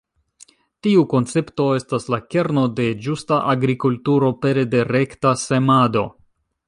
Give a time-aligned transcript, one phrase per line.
[0.85, 6.05] Tiu koncepto estas la kerno de ĝusta agrikulturo pere de rekta semado.